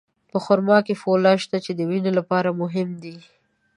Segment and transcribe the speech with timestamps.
[0.31, 3.17] په خرما کې فولاد شته، چې د وینې لپاره مهم دی.